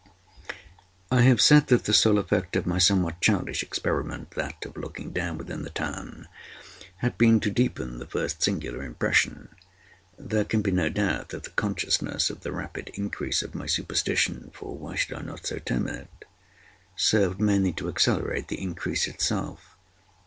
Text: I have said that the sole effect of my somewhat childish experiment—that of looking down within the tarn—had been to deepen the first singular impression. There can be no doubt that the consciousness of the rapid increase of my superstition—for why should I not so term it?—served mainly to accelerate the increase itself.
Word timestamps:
I 1.11 1.21
have 1.21 1.39
said 1.39 1.67
that 1.67 1.83
the 1.85 1.93
sole 1.93 2.17
effect 2.17 2.55
of 2.55 2.65
my 2.65 2.79
somewhat 2.79 3.21
childish 3.21 3.61
experiment—that 3.61 4.65
of 4.65 4.75
looking 4.75 5.11
down 5.13 5.37
within 5.37 5.61
the 5.61 5.69
tarn—had 5.69 7.19
been 7.19 7.39
to 7.41 7.51
deepen 7.51 7.99
the 7.99 8.07
first 8.07 8.41
singular 8.41 8.81
impression. 8.81 9.49
There 10.17 10.43
can 10.43 10.63
be 10.63 10.71
no 10.71 10.89
doubt 10.89 11.29
that 11.29 11.43
the 11.43 11.51
consciousness 11.51 12.31
of 12.31 12.39
the 12.41 12.51
rapid 12.51 12.89
increase 12.95 13.43
of 13.43 13.53
my 13.53 13.67
superstition—for 13.67 14.75
why 14.75 14.95
should 14.95 15.15
I 15.15 15.21
not 15.21 15.45
so 15.45 15.59
term 15.59 15.87
it?—served 15.87 17.39
mainly 17.39 17.73
to 17.73 17.87
accelerate 17.87 18.47
the 18.47 18.59
increase 18.59 19.07
itself. 19.07 19.77